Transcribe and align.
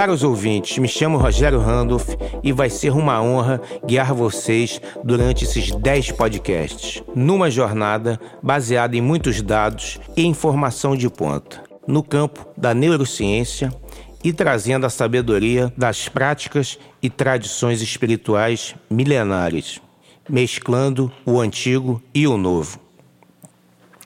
Caros 0.00 0.24
ouvintes, 0.24 0.78
me 0.78 0.88
chamo 0.88 1.18
Rogério 1.18 1.60
Randolph 1.60 2.08
e 2.42 2.52
vai 2.52 2.70
ser 2.70 2.90
uma 2.90 3.20
honra 3.20 3.60
guiar 3.84 4.14
vocês 4.14 4.80
durante 5.04 5.44
esses 5.44 5.70
10 5.72 6.12
podcasts, 6.12 7.02
numa 7.14 7.50
jornada 7.50 8.18
baseada 8.42 8.96
em 8.96 9.02
muitos 9.02 9.42
dados 9.42 10.00
e 10.16 10.24
informação 10.24 10.96
de 10.96 11.06
ponta, 11.10 11.62
no 11.86 12.02
campo 12.02 12.48
da 12.56 12.72
neurociência 12.72 13.70
e 14.24 14.32
trazendo 14.32 14.86
a 14.86 14.88
sabedoria 14.88 15.70
das 15.76 16.08
práticas 16.08 16.78
e 17.02 17.10
tradições 17.10 17.82
espirituais 17.82 18.74
milenares, 18.88 19.82
mesclando 20.26 21.12
o 21.26 21.38
antigo 21.38 22.02
e 22.14 22.26
o 22.26 22.38
novo. 22.38 22.80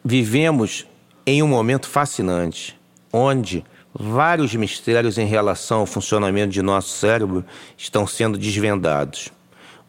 Vivemos 0.05 0.89
em 1.25 1.41
um 1.41 1.47
momento 1.47 1.89
fascinante, 1.89 2.77
onde 3.13 3.65
Vários 3.97 4.53
mistérios 4.57 5.19
em 5.19 5.27
relação 5.27 5.79
ao 5.79 5.87
funcionamento 5.87 6.53
de 6.53 6.61
nosso 6.61 6.99
cérebro 6.99 7.45
estão 7.79 8.09
sendo 8.09 8.37
desvendados. 8.37 9.31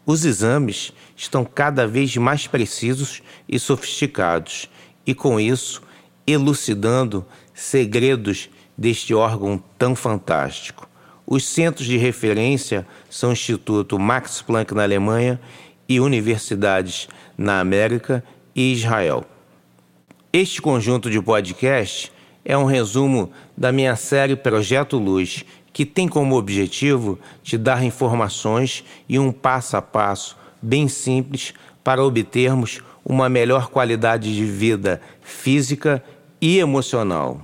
Os 0.06 0.24
exames 0.24 0.92
estão 1.16 1.44
cada 1.44 1.88
vez 1.88 2.16
mais 2.16 2.46
precisos 2.46 3.20
e 3.48 3.58
sofisticados, 3.58 4.70
e 5.04 5.12
com 5.12 5.40
isso, 5.40 5.82
elucidando 6.24 7.26
segredos 7.52 8.48
deste 8.78 9.12
órgão 9.12 9.60
tão 9.76 9.96
fantástico. 9.96 10.88
Os 11.26 11.44
centros 11.48 11.88
de 11.88 11.96
referência 11.96 12.86
são 13.10 13.30
o 13.30 13.32
Instituto 13.32 13.98
Max 13.98 14.40
Planck 14.40 14.72
na 14.72 14.84
Alemanha 14.84 15.40
e 15.88 15.98
universidades 15.98 17.08
na 17.36 17.58
América 17.58 18.22
e 18.54 18.72
Israel. 18.72 19.24
Este 20.32 20.62
conjunto 20.62 21.10
de 21.10 21.20
podcasts 21.20 22.12
é 22.48 22.56
um 22.56 22.64
resumo 22.64 23.32
da 23.56 23.72
minha 23.72 23.96
série 23.96 24.36
Projeto 24.36 24.96
Luz, 24.96 25.44
que 25.72 25.84
tem 25.84 26.06
como 26.06 26.36
objetivo 26.36 27.18
te 27.42 27.58
dar 27.58 27.82
informações 27.82 28.84
e 29.08 29.18
um 29.18 29.32
passo 29.32 29.76
a 29.76 29.82
passo 29.82 30.38
bem 30.62 30.86
simples 30.86 31.52
para 31.82 32.04
obtermos 32.04 32.80
uma 33.04 33.28
melhor 33.28 33.68
qualidade 33.68 34.32
de 34.32 34.44
vida 34.44 35.02
física 35.20 36.02
e 36.40 36.58
emocional. 36.58 37.40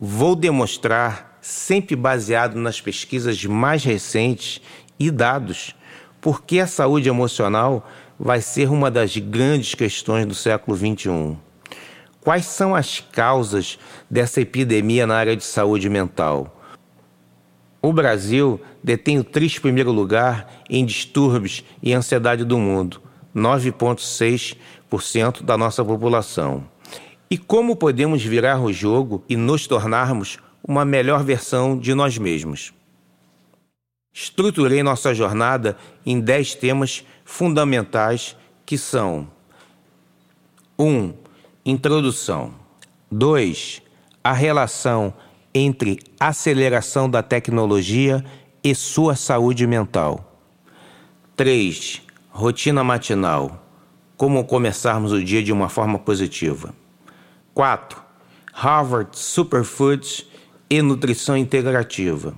Vou 0.00 0.34
demonstrar, 0.34 1.38
sempre 1.42 1.94
baseado 1.94 2.56
nas 2.56 2.80
pesquisas 2.80 3.44
mais 3.44 3.84
recentes 3.84 4.62
e 4.98 5.10
dados, 5.10 5.76
porque 6.18 6.60
a 6.60 6.66
saúde 6.66 7.10
emocional 7.10 7.86
vai 8.18 8.40
ser 8.40 8.70
uma 8.70 8.90
das 8.90 9.18
grandes 9.18 9.74
questões 9.74 10.24
do 10.24 10.34
século 10.34 10.74
XXI. 10.74 11.36
Quais 12.22 12.44
são 12.44 12.74
as 12.74 13.00
causas 13.00 13.78
dessa 14.10 14.42
epidemia 14.42 15.06
na 15.06 15.16
área 15.16 15.34
de 15.34 15.44
saúde 15.44 15.88
mental? 15.88 16.54
O 17.80 17.94
Brasil 17.94 18.60
detém 18.84 19.18
o 19.18 19.24
triste 19.24 19.58
primeiro 19.58 19.90
lugar 19.90 20.62
em 20.68 20.84
distúrbios 20.84 21.64
e 21.82 21.94
ansiedade 21.94 22.44
do 22.44 22.58
mundo, 22.58 23.00
9,6% 23.34 25.42
da 25.42 25.56
nossa 25.56 25.82
população. 25.82 26.68
E 27.30 27.38
como 27.38 27.74
podemos 27.74 28.22
virar 28.22 28.60
o 28.60 28.70
jogo 28.70 29.24
e 29.26 29.34
nos 29.34 29.66
tornarmos 29.66 30.36
uma 30.62 30.84
melhor 30.84 31.24
versão 31.24 31.78
de 31.78 31.94
nós 31.94 32.18
mesmos? 32.18 32.74
Estruturei 34.12 34.82
nossa 34.82 35.14
jornada 35.14 35.74
em 36.04 36.20
10 36.20 36.56
temas 36.56 37.02
fundamentais 37.24 38.36
que 38.66 38.76
são: 38.76 39.26
1. 40.78 40.84
Um, 40.84 41.14
Introdução. 41.70 42.52
2. 43.12 43.80
A 44.24 44.32
relação 44.32 45.14
entre 45.54 46.00
aceleração 46.18 47.08
da 47.08 47.22
tecnologia 47.22 48.24
e 48.62 48.74
sua 48.74 49.14
saúde 49.14 49.68
mental. 49.68 50.36
3. 51.36 52.02
Rotina 52.30 52.82
matinal. 52.82 53.64
Como 54.16 54.44
começarmos 54.44 55.12
o 55.12 55.22
dia 55.22 55.44
de 55.44 55.52
uma 55.52 55.68
forma 55.68 55.96
positiva. 55.96 56.74
4. 57.54 58.02
Harvard 58.52 59.16
Superfoods 59.16 60.26
e 60.68 60.82
nutrição 60.82 61.36
integrativa. 61.36 62.34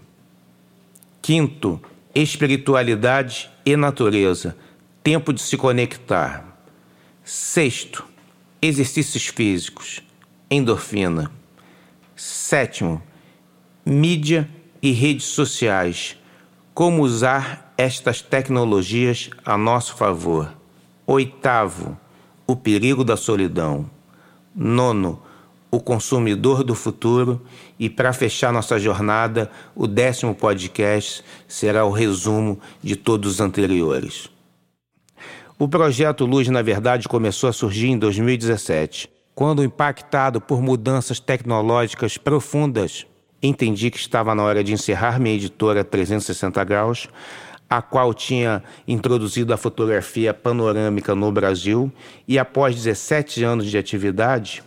Quinto, 1.23 1.81
espiritualidade 2.15 3.51
e 3.65 3.79
natureza. 3.79 4.55
Tempo 5.03 5.33
de 5.33 5.41
se 5.41 5.56
conectar. 5.56 6.45
Sexto, 7.25 8.12
exercícios 8.62 9.27
físicos, 9.27 10.00
endorfina. 10.49 11.33
Sétimo, 12.15 13.03
mídia 13.84 14.49
e 14.81 14.93
redes 14.93 15.27
sociais. 15.27 16.17
Como 16.73 17.03
usar 17.03 17.75
estas 17.77 18.23
tecnologias 18.23 19.31
a 19.45 19.59
nosso 19.59 19.97
favor. 19.97 20.55
Oitavo, 21.05 21.99
o 22.47 22.55
perigo 22.55 23.03
da 23.03 23.17
solidão. 23.17 23.91
Nono, 24.55 25.21
o 25.69 25.81
consumidor 25.81 26.62
do 26.62 26.77
futuro. 26.77 27.43
E 27.81 27.91
para 27.91 28.12
fechar 28.12 28.53
nossa 28.53 28.79
jornada, 28.79 29.50
o 29.75 29.89
décimo 29.89 30.37
podcast 30.37 31.25
será 31.49 31.84
o 31.84 31.91
resumo 31.91 32.61
de 32.81 32.94
todos 32.94 33.33
os 33.33 33.41
anteriores. 33.41 34.31
O 35.62 35.69
projeto 35.69 36.27
Luz, 36.27 36.49
na 36.49 36.61
verdade, 36.61 37.06
começou 37.06 37.49
a 37.49 37.53
surgir 37.53 37.87
em 37.87 37.97
2017, 37.97 39.09
quando, 39.33 39.62
impactado 39.62 40.41
por 40.41 40.61
mudanças 40.61 41.21
tecnológicas 41.21 42.19
profundas, 42.19 43.06
entendi 43.41 43.89
que 43.89 43.97
estava 43.97 44.34
na 44.34 44.43
hora 44.43 44.65
de 44.65 44.73
encerrar 44.73 45.21
minha 45.21 45.37
editora 45.37 45.84
360 45.84 46.65
Graus, 46.65 47.06
a 47.71 47.81
qual 47.81 48.12
tinha 48.12 48.61
introduzido 48.89 49.55
a 49.55 49.56
fotografia 49.56 50.34
panorâmica 50.34 51.15
no 51.15 51.31
Brasil, 51.31 51.93
e 52.27 52.41
após 52.41 52.75
17 52.75 53.44
anos 53.44 53.71
de 53.71 53.79
atividade, 53.79 54.65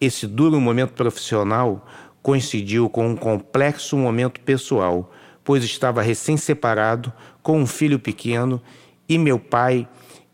esse 0.00 0.26
duro 0.26 0.58
momento 0.58 0.94
profissional 0.94 1.86
coincidiu 2.22 2.88
com 2.88 3.08
um 3.08 3.14
complexo 3.14 3.94
momento 3.94 4.40
pessoal, 4.40 5.12
pois 5.44 5.62
estava 5.64 6.00
recém-separado, 6.00 7.12
com 7.42 7.60
um 7.60 7.66
filho 7.66 7.98
pequeno, 7.98 8.58
e 9.06 9.18
meu 9.18 9.38
pai 9.38 9.86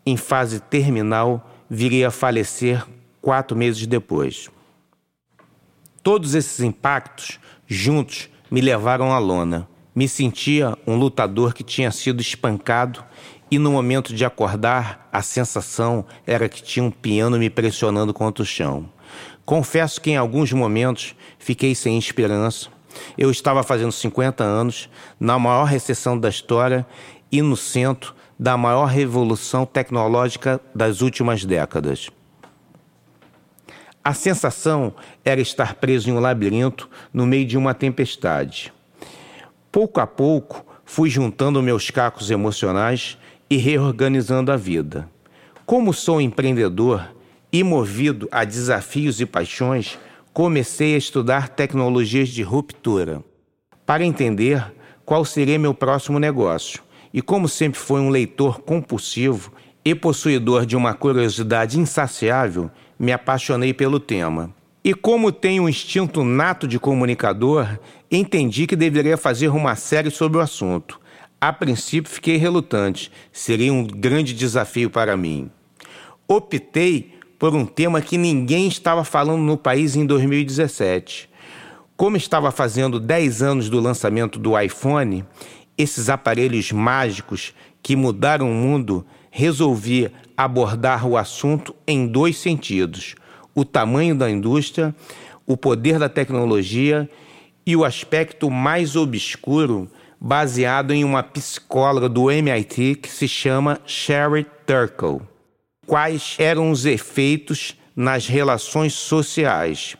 em 0.07 0.15
fase 0.15 0.61
terminal, 0.61 1.51
viria 1.69 2.07
a 2.07 2.11
falecer 2.11 2.87
quatro 3.21 3.57
meses 3.57 3.85
depois. 3.85 4.49
Todos 6.01 6.33
esses 6.33 6.61
impactos, 6.61 7.41
juntos, 7.67 8.29
me 8.49 8.61
levaram 8.61 9.11
à 9.11 9.19
lona. 9.19 9.67
Me 9.93 10.07
sentia 10.07 10.77
um 10.87 10.95
lutador 10.95 11.53
que 11.53 11.61
tinha 11.61 11.91
sido 11.91 12.21
espancado 12.21 13.03
e 13.51 13.59
no 13.59 13.69
momento 13.69 14.13
de 14.13 14.23
acordar, 14.23 15.09
a 15.11 15.21
sensação 15.21 16.05
era 16.25 16.47
que 16.47 16.63
tinha 16.63 16.85
um 16.85 16.91
piano 16.91 17.37
me 17.37 17.49
pressionando 17.49 18.13
contra 18.13 18.43
o 18.43 18.45
chão. 18.45 18.89
Confesso 19.45 19.99
que 19.99 20.11
em 20.11 20.15
alguns 20.15 20.53
momentos 20.53 21.15
fiquei 21.37 21.75
sem 21.75 21.97
esperança. 21.97 22.69
Eu 23.17 23.29
estava 23.29 23.61
fazendo 23.61 23.91
50 23.91 24.41
anos, 24.41 24.89
na 25.19 25.37
maior 25.37 25.65
recessão 25.65 26.17
da 26.17 26.29
história 26.29 26.87
e 27.29 27.41
no 27.41 27.57
centro 27.57 28.15
da 28.39 28.55
maior 28.55 28.85
revolução 28.85 29.65
tecnológica 29.65 30.61
das 30.73 31.01
últimas 31.01 31.43
décadas. 31.43 32.09
A 34.03 34.13
sensação 34.13 34.93
era 35.25 35.41
estar 35.41 35.75
preso 35.75 36.09
em 36.09 36.13
um 36.13 36.19
labirinto 36.19 36.89
no 37.11 37.25
meio 37.25 37.45
de 37.45 37.57
uma 37.57 37.73
tempestade. 37.73 38.71
Pouco 39.71 39.99
a 39.99 40.07
pouco, 40.07 40.65
fui 40.85 41.09
juntando 41.09 41.61
meus 41.61 41.89
cacos 41.89 42.31
emocionais 42.31 43.17
e 43.49 43.57
reorganizando 43.57 44.51
a 44.51 44.55
vida. 44.55 45.09
Como 45.65 45.93
sou 45.93 46.21
empreendedor 46.21 47.13
e 47.51 47.63
movido 47.63 48.29
a 48.31 48.45
desafios 48.45 49.19
e 49.19 49.25
paixões, 49.25 49.99
comecei 50.31 50.95
a 50.95 50.97
estudar 50.97 51.49
tecnologias 51.49 52.29
de 52.29 52.43
ruptura 52.43 53.21
para 53.85 54.05
entender 54.05 54.73
qual 55.03 55.25
seria 55.25 55.59
meu 55.59 55.73
próximo 55.73 56.19
negócio 56.19 56.86
e 57.13 57.21
como 57.21 57.47
sempre 57.47 57.79
foi 57.79 57.99
um 57.99 58.09
leitor 58.09 58.61
compulsivo 58.61 59.51
e 59.83 59.95
possuidor 59.95 60.65
de 60.65 60.75
uma 60.75 60.93
curiosidade 60.93 61.79
insaciável, 61.79 62.69
me 62.99 63.11
apaixonei 63.11 63.73
pelo 63.73 63.99
tema. 63.99 64.53
E 64.83 64.93
como 64.93 65.31
tenho 65.31 65.63
um 65.63 65.69
instinto 65.69 66.23
nato 66.23 66.67
de 66.67 66.79
comunicador, 66.79 67.79
entendi 68.11 68.67
que 68.67 68.75
deveria 68.75 69.17
fazer 69.17 69.49
uma 69.49 69.75
série 69.75 70.09
sobre 70.09 70.37
o 70.37 70.41
assunto. 70.41 70.99
A 71.39 71.53
princípio 71.53 72.11
fiquei 72.11 72.37
relutante, 72.37 73.11
seria 73.31 73.71
um 73.71 73.85
grande 73.85 74.33
desafio 74.33 74.89
para 74.89 75.15
mim. 75.15 75.51
Optei 76.27 77.13
por 77.37 77.53
um 77.53 77.65
tema 77.65 78.01
que 78.01 78.17
ninguém 78.17 78.67
estava 78.67 79.03
falando 79.03 79.41
no 79.41 79.57
país 79.57 79.95
em 79.95 80.05
2017. 80.05 81.29
Como 81.95 82.17
estava 82.17 82.51
fazendo 82.51 82.99
10 82.99 83.41
anos 83.41 83.69
do 83.69 83.79
lançamento 83.79 84.39
do 84.39 84.59
iPhone, 84.59 85.25
esses 85.77 86.09
aparelhos 86.09 86.71
mágicos 86.71 87.53
que 87.83 87.95
mudaram 87.95 88.49
o 88.49 88.53
mundo, 88.53 89.05
resolvi 89.29 90.11
abordar 90.35 91.07
o 91.07 91.15
assunto 91.15 91.75
em 91.87 92.07
dois 92.07 92.37
sentidos: 92.37 93.15
o 93.53 93.63
tamanho 93.63 94.15
da 94.15 94.29
indústria, 94.29 94.95
o 95.45 95.55
poder 95.55 95.99
da 95.99 96.09
tecnologia 96.09 97.09
e 97.65 97.75
o 97.75 97.85
aspecto 97.85 98.49
mais 98.49 98.95
obscuro, 98.95 99.89
baseado 100.19 100.93
em 100.93 101.03
uma 101.03 101.21
psicóloga 101.21 102.09
do 102.09 102.31
MIT 102.31 102.95
que 102.95 103.09
se 103.09 103.27
chama 103.27 103.79
Sherry 103.85 104.45
Turkle. 104.65 105.21
Quais 105.85 106.35
eram 106.39 106.71
os 106.71 106.85
efeitos 106.85 107.77
nas 107.95 108.27
relações 108.27 108.93
sociais? 108.93 109.95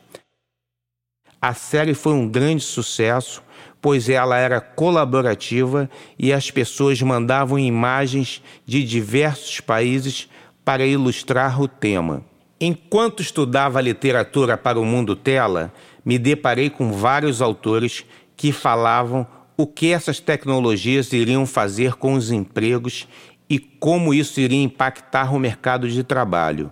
A 1.41 1.53
série 1.53 1.93
foi 1.93 2.13
um 2.13 2.27
grande 2.27 2.63
sucesso, 2.63 3.43
pois 3.81 4.09
ela 4.09 4.37
era 4.37 4.59
colaborativa 4.59 5.89
e 6.17 6.33
as 6.33 6.51
pessoas 6.51 7.01
mandavam 7.01 7.59
imagens 7.59 8.41
de 8.65 8.83
diversos 8.83 9.59
países 9.59 10.29
para 10.65 10.85
ilustrar 10.85 11.61
o 11.61 11.67
tema. 11.67 12.23
Enquanto 12.59 13.21
estudava 13.21 13.79
literatura 13.79 14.57
para 14.57 14.79
o 14.79 14.85
mundo 14.85 15.15
tela, 15.15 15.71
me 16.03 16.17
deparei 16.17 16.69
com 16.69 16.91
vários 16.91 17.41
autores 17.41 18.03
que 18.35 18.51
falavam 18.51 19.25
o 19.55 19.65
que 19.65 19.91
essas 19.91 20.19
tecnologias 20.19 21.11
iriam 21.13 21.45
fazer 21.45 21.93
com 21.95 22.13
os 22.13 22.31
empregos 22.31 23.07
e 23.49 23.59
como 23.59 24.13
isso 24.13 24.39
iria 24.39 24.61
impactar 24.61 25.33
o 25.33 25.39
mercado 25.39 25.89
de 25.89 26.03
trabalho. 26.03 26.71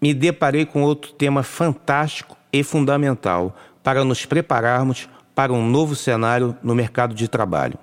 Me 0.00 0.12
deparei 0.14 0.64
com 0.64 0.82
outro 0.82 1.12
tema 1.12 1.42
fantástico 1.42 2.36
e 2.52 2.62
fundamental 2.62 3.56
para 3.82 4.04
nos 4.04 4.24
prepararmos 4.24 5.08
para 5.42 5.52
um 5.52 5.68
novo 5.68 5.96
cenário 5.96 6.56
no 6.62 6.72
mercado 6.72 7.16
de 7.16 7.26
trabalho. 7.26 7.76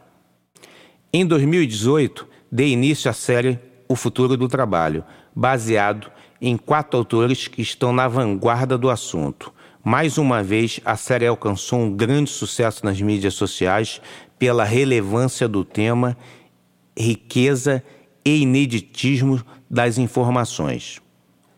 Em 1.11 1.25
2018, 1.25 2.25
dei 2.49 2.69
início 2.69 3.11
à 3.11 3.13
série 3.13 3.59
O 3.85 3.97
Futuro 3.97 4.37
do 4.37 4.47
Trabalho, 4.47 5.03
baseado 5.35 6.09
em 6.41 6.55
quatro 6.55 6.97
autores 6.97 7.49
que 7.49 7.61
estão 7.61 7.91
na 7.91 8.07
vanguarda 8.07 8.77
do 8.77 8.89
assunto. 8.89 9.53
Mais 9.83 10.17
uma 10.17 10.41
vez, 10.41 10.79
a 10.85 10.95
série 10.95 11.27
alcançou 11.27 11.79
um 11.79 11.93
grande 11.93 12.29
sucesso 12.29 12.85
nas 12.85 13.01
mídias 13.01 13.33
sociais 13.33 13.99
pela 14.39 14.63
relevância 14.63 15.45
do 15.45 15.65
tema, 15.65 16.15
riqueza 16.97 17.83
e 18.23 18.37
ineditismo 18.37 19.43
das 19.69 19.97
informações. 19.97 21.01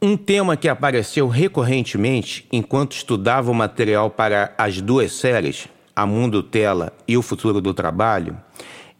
Um 0.01 0.17
tema 0.17 0.57
que 0.57 0.67
apareceu 0.67 1.27
recorrentemente 1.27 2.47
enquanto 2.51 2.93
estudava 2.93 3.51
o 3.51 3.53
material 3.53 4.09
para 4.09 4.51
as 4.57 4.81
duas 4.81 5.11
séries, 5.11 5.69
A 5.95 6.05
Mundo 6.05 6.41
Tela 6.41 6.93
e 7.07 7.17
O 7.17 7.21
Futuro 7.21 7.61
do 7.61 7.73
Trabalho, 7.73 8.37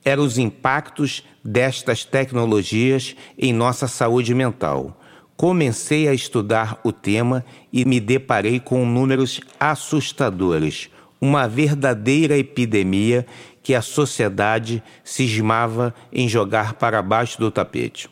eram 0.04 0.24
os 0.24 0.38
impactos 0.38 1.24
destas 1.44 2.04
tecnologias 2.04 3.16
em 3.38 3.54
nossa 3.54 3.88
saúde 3.88 4.34
mental. 4.34 5.00
Comecei 5.36 6.08
a 6.08 6.14
estudar 6.14 6.80
o 6.84 6.92
tema 6.92 7.44
e 7.72 7.84
me 7.86 8.00
deparei 8.00 8.60
com 8.60 8.86
números 8.86 9.42
assustadores, 9.60 10.90
uma 11.20 11.48
verdadeira 11.48 12.38
epidemia 12.38 13.26
que 13.64 13.76
a 13.76 13.82
sociedade 13.82 14.84
cismava 15.04 15.94
em 16.12 16.28
jogar 16.28 16.74
para 16.74 17.02
baixo 17.02 17.40
do 17.40 17.52
tapete. 17.52 18.10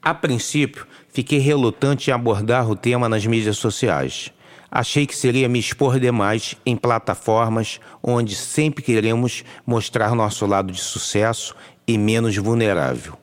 A 0.00 0.12
princípio, 0.12 0.86
fiquei 1.08 1.38
relutante 1.38 2.10
em 2.10 2.12
abordar 2.12 2.70
o 2.70 2.76
tema 2.76 3.08
nas 3.08 3.24
mídias 3.24 3.56
sociais. 3.56 4.30
Achei 4.74 5.06
que 5.06 5.16
seria 5.16 5.48
me 5.48 5.60
expor 5.60 6.00
demais 6.00 6.56
em 6.66 6.74
plataformas 6.74 7.78
onde 8.02 8.34
sempre 8.34 8.82
queremos 8.82 9.44
mostrar 9.64 10.16
nosso 10.16 10.44
lado 10.46 10.72
de 10.72 10.80
sucesso 10.80 11.54
e 11.86 11.96
menos 11.96 12.36
vulnerável. 12.36 13.16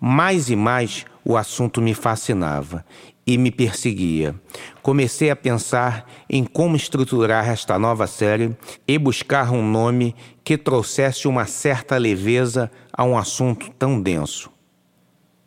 Mais 0.00 0.48
e 0.48 0.56
mais 0.56 1.04
o 1.22 1.36
assunto 1.36 1.82
me 1.82 1.92
fascinava 1.92 2.82
e 3.26 3.36
me 3.36 3.50
perseguia. 3.50 4.34
Comecei 4.80 5.28
a 5.28 5.36
pensar 5.36 6.10
em 6.30 6.44
como 6.44 6.76
estruturar 6.76 7.46
esta 7.46 7.78
nova 7.78 8.06
série 8.06 8.56
e 8.88 8.96
buscar 8.96 9.52
um 9.52 9.62
nome 9.62 10.16
que 10.42 10.56
trouxesse 10.56 11.28
uma 11.28 11.44
certa 11.44 11.98
leveza 11.98 12.70
a 12.90 13.04
um 13.04 13.18
assunto 13.18 13.70
tão 13.72 14.00
denso. 14.00 14.50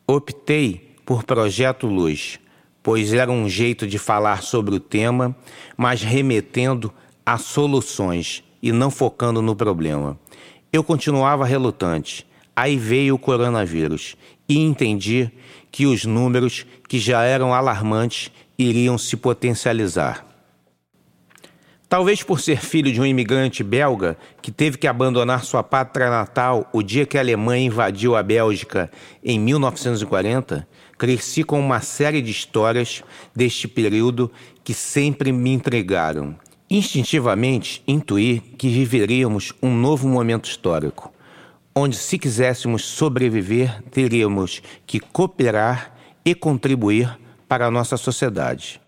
Optei 0.06 0.96
por 1.04 1.24
Projeto 1.24 1.88
Luz, 1.88 2.40
pois 2.84 3.14
era 3.14 3.32
um 3.32 3.50
jeito 3.50 3.88
de 3.88 3.98
falar 3.98 4.44
sobre 4.44 4.76
o 4.76 4.80
tema, 4.80 5.36
mas 5.76 6.04
remetendo 6.04 6.94
a 7.26 7.38
soluções 7.38 8.44
e 8.62 8.72
não 8.74 8.92
focando 8.92 9.42
no 9.42 9.56
problema. 9.56 10.20
Eu 10.72 10.84
continuava 10.84 11.46
relutante. 11.46 12.28
Aí 12.56 12.78
veio 12.78 13.16
o 13.16 13.20
coronavírus 13.20 14.16
e 14.48 14.60
entendi 14.60 15.32
que 15.72 15.88
os 15.88 16.06
números, 16.06 16.68
que 16.88 17.00
já 17.00 17.24
eram 17.24 17.54
alarmantes, 17.54 18.30
iriam 18.60 18.98
se 18.98 19.18
potencializar. 19.18 20.33
Talvez 21.94 22.24
por 22.24 22.40
ser 22.40 22.58
filho 22.58 22.92
de 22.92 23.00
um 23.00 23.06
imigrante 23.06 23.64
belga 23.64 24.18
que 24.42 24.52
teve 24.52 24.80
que 24.80 24.88
abandonar 24.88 25.44
sua 25.44 25.62
pátria 25.62 26.10
natal 26.10 26.68
o 26.74 26.82
dia 26.82 27.06
que 27.06 27.20
a 27.20 27.22
Alemanha 27.22 27.68
invadiu 27.68 28.16
a 28.16 28.24
Bélgica 28.24 28.90
em 29.24 29.40
1940, 29.40 30.68
cresci 30.98 31.44
com 31.44 31.60
uma 31.60 31.82
série 31.82 32.20
de 32.20 32.32
histórias 32.32 33.04
deste 33.36 33.68
período 33.68 34.32
que 34.64 34.74
sempre 34.74 35.32
me 35.32 35.52
entregaram. 35.52 36.36
Instintivamente 36.68 37.84
intuí 37.88 38.40
que 38.40 38.70
viveríamos 38.70 39.54
um 39.62 39.72
novo 39.72 40.08
momento 40.08 40.50
histórico, 40.50 41.14
onde, 41.76 41.96
se 41.96 42.18
quiséssemos 42.18 42.86
sobreviver, 42.86 43.84
teríamos 43.92 44.64
que 44.88 45.00
cooperar 45.00 45.94
e 46.26 46.34
contribuir 46.34 47.20
para 47.48 47.68
a 47.68 47.72
nossa 47.72 47.98
sociedade. 47.98 48.82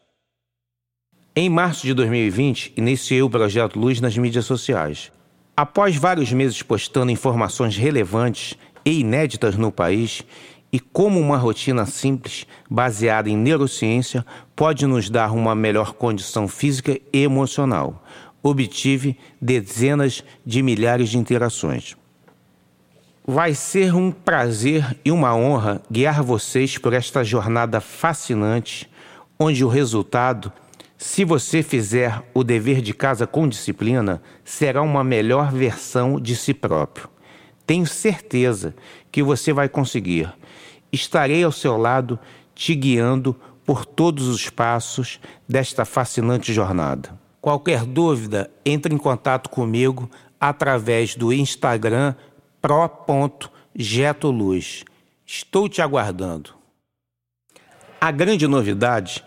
Em 1.37 1.49
março 1.49 1.85
de 1.85 1.93
2020, 1.93 2.71
iniciei 2.77 3.21
o 3.21 3.29
projeto 3.29 3.77
Luz 3.77 3.99
nas 3.99 4.17
mídias 4.17 4.45
sociais. 4.45 5.11
Após 5.57 5.97
vários 5.97 6.31
meses 6.31 6.63
postando 6.63 7.11
informações 7.11 7.75
relevantes 7.75 8.57
e 8.85 9.01
inéditas 9.01 9.57
no 9.57 9.69
país 9.69 10.23
e 10.71 10.79
como 10.79 11.19
uma 11.19 11.35
rotina 11.35 11.85
simples, 11.85 12.47
baseada 12.69 13.29
em 13.29 13.35
neurociência, 13.35 14.25
pode 14.55 14.85
nos 14.85 15.09
dar 15.09 15.33
uma 15.33 15.53
melhor 15.53 15.91
condição 15.91 16.47
física 16.47 16.97
e 17.11 17.23
emocional, 17.23 18.01
obtive 18.41 19.17
dezenas 19.41 20.23
de 20.45 20.63
milhares 20.63 21.09
de 21.09 21.17
interações. 21.17 21.97
Vai 23.27 23.53
ser 23.53 23.93
um 23.93 24.09
prazer 24.09 24.97
e 25.03 25.11
uma 25.11 25.35
honra 25.35 25.81
guiar 25.91 26.23
vocês 26.23 26.77
por 26.77 26.93
esta 26.93 27.25
jornada 27.25 27.81
fascinante, 27.81 28.89
onde 29.37 29.65
o 29.65 29.67
resultado 29.67 30.49
se 30.97 31.25
você 31.25 31.61
fizer 31.61 32.23
o 32.33 32.43
dever 32.43 32.81
de 32.81 32.93
casa 32.93 33.27
com 33.27 33.47
disciplina, 33.47 34.21
será 34.43 34.81
uma 34.81 35.03
melhor 35.03 35.51
versão 35.51 36.19
de 36.19 36.35
si 36.35 36.53
próprio. 36.53 37.09
Tenho 37.67 37.85
certeza 37.85 38.73
que 39.11 39.21
você 39.21 39.51
vai 39.51 39.67
conseguir. 39.67 40.33
Estarei 40.91 41.43
ao 41.43 41.51
seu 41.51 41.77
lado, 41.77 42.17
te 42.53 42.73
guiando 42.73 43.35
por 43.65 43.85
todos 43.85 44.27
os 44.27 44.49
passos 44.49 45.19
desta 45.47 45.83
fascinante 45.83 46.53
jornada. 46.53 47.19
Qualquer 47.41 47.83
dúvida, 47.83 48.51
entre 48.65 48.93
em 48.93 48.97
contato 48.97 49.49
comigo 49.49 50.09
através 50.39 51.15
do 51.15 51.33
Instagram 51.33 52.15
pro.getoluz. 52.61 54.85
Estou 55.25 55.67
te 55.67 55.81
aguardando. 55.81 56.51
A 57.99 58.11
grande 58.11 58.47
novidade 58.47 59.25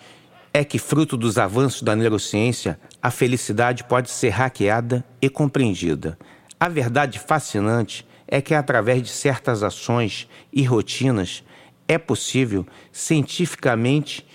é 0.52 0.64
que, 0.64 0.78
fruto 0.78 1.16
dos 1.16 1.38
avanços 1.38 1.82
da 1.82 1.94
neurociência, 1.94 2.78
a 3.02 3.10
felicidade 3.10 3.84
pode 3.84 4.10
ser 4.10 4.30
hackeada 4.30 5.04
e 5.20 5.28
compreendida. 5.28 6.18
A 6.58 6.68
verdade 6.68 7.18
fascinante 7.18 8.06
é 8.26 8.40
que, 8.40 8.54
através 8.54 9.02
de 9.02 9.08
certas 9.08 9.62
ações 9.62 10.28
e 10.52 10.62
rotinas, 10.62 11.44
é 11.86 11.96
possível, 11.96 12.66
cientificamente, 12.92 14.26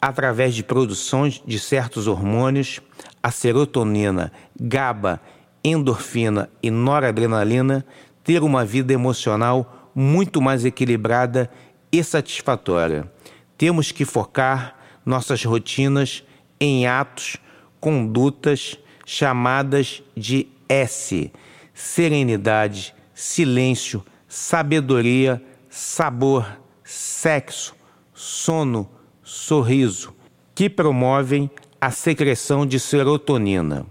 através 0.00 0.54
de 0.54 0.62
produções 0.62 1.42
de 1.44 1.58
certos 1.58 2.06
hormônios, 2.06 2.80
a 3.22 3.30
serotonina, 3.30 4.30
GABA, 4.58 5.20
endorfina 5.64 6.48
e 6.62 6.70
noradrenalina, 6.70 7.84
ter 8.22 8.42
uma 8.42 8.64
vida 8.64 8.92
emocional 8.92 9.90
muito 9.94 10.40
mais 10.40 10.64
equilibrada 10.64 11.50
e 11.90 12.04
satisfatória. 12.04 13.10
Temos 13.56 13.90
que 13.90 14.04
focar 14.04 14.77
nossas 15.08 15.42
rotinas 15.42 16.22
em 16.60 16.86
atos, 16.86 17.38
condutas 17.80 18.78
chamadas 19.06 20.02
de 20.14 20.46
S: 20.68 21.32
serenidade, 21.72 22.94
silêncio, 23.14 24.04
sabedoria, 24.28 25.42
sabor, 25.70 26.46
sexo, 26.84 27.74
sono, 28.12 28.88
sorriso, 29.22 30.14
que 30.54 30.68
promovem 30.68 31.50
a 31.80 31.90
secreção 31.90 32.66
de 32.66 32.78
serotonina. 32.78 33.86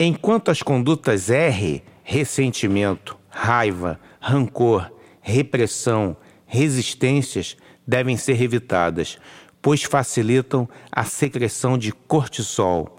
Enquanto 0.00 0.50
as 0.50 0.62
condutas 0.62 1.30
R, 1.30 1.82
ressentimento, 2.02 3.16
raiva, 3.28 4.00
rancor, 4.20 4.90
repressão, 5.20 6.16
resistências 6.44 7.56
devem 7.86 8.16
ser 8.16 8.40
evitadas, 8.40 9.18
pois 9.62 9.84
facilitam 9.84 10.68
a 10.90 11.04
secreção 11.04 11.78
de 11.78 11.92
cortisol, 11.92 12.98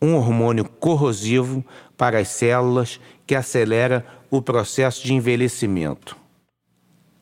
um 0.00 0.14
hormônio 0.14 0.64
corrosivo 0.64 1.64
para 1.96 2.20
as 2.20 2.28
células 2.28 3.00
que 3.26 3.34
acelera 3.34 4.06
o 4.30 4.40
processo 4.40 5.04
de 5.04 5.12
envelhecimento. 5.12 6.16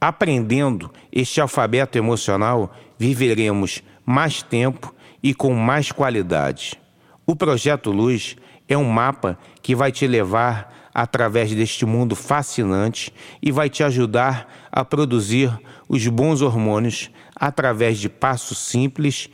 Aprendendo 0.01 0.93
este 1.11 1.41
alfabeto 1.41 1.97
emocional, 1.97 2.75
viveremos 2.99 3.83
mais 4.05 4.43
tempo 4.43 4.95
e 5.23 5.33
com 5.33 5.55
mais 5.55 5.91
qualidade. 5.91 6.79
O 7.27 7.35
projeto 7.35 7.91
Luz 7.91 8.37
é 8.69 8.77
um 8.77 8.85
mapa 8.85 9.39
que 9.63 9.75
vai 9.75 9.91
te 9.91 10.07
levar 10.07 10.84
através 10.95 11.53
deste 11.53 11.85
mundo 11.85 12.15
fascinante 12.15 13.13
e 13.43 13.51
vai 13.51 13.69
te 13.69 13.83
ajudar 13.83 14.69
a 14.71 14.85
produzir 14.85 15.51
os 15.89 16.07
bons 16.07 16.41
hormônios 16.41 17.11
através 17.35 17.99
de 17.99 18.09
passos 18.09 18.59
simples 18.59 19.29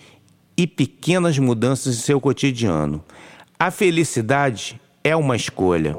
e 0.56 0.66
pequenas 0.66 1.38
mudanças 1.38 1.94
em 1.94 2.00
seu 2.00 2.20
cotidiano. 2.20 3.04
A 3.58 3.70
felicidade 3.70 4.80
é 5.04 5.14
uma 5.14 5.36
escolha. 5.36 5.96